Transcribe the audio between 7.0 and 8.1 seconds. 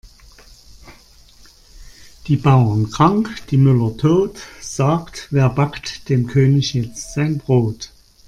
sein Brot?